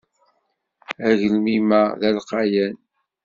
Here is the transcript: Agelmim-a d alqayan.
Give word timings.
Agelmim-a 1.07 1.81
d 1.99 2.01
alqayan. 2.09 2.75